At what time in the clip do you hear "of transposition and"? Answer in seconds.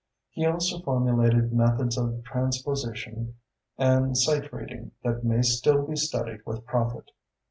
1.95-4.17